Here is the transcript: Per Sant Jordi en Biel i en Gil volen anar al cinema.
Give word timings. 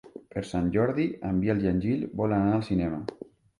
Per 0.35 0.41
Sant 0.51 0.71
Jordi 0.75 1.05
en 1.29 1.37
Biel 1.45 1.63
i 1.67 1.71
en 1.73 1.83
Gil 1.85 2.03
volen 2.25 2.37
anar 2.49 2.59
al 2.59 2.67
cinema. 2.73 3.01